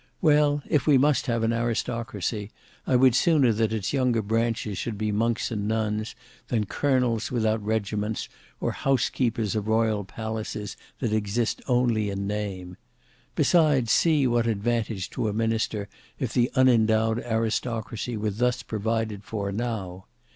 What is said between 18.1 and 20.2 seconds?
were thus provided for now.